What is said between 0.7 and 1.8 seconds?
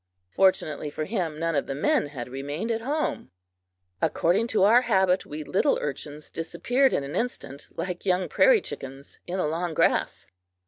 for him, none of the